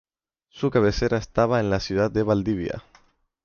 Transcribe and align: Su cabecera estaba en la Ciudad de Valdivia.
Su 0.49 0.71
cabecera 0.71 1.17
estaba 1.19 1.59
en 1.59 1.69
la 1.69 1.79
Ciudad 1.79 2.09
de 2.09 2.23
Valdivia. 2.23 2.83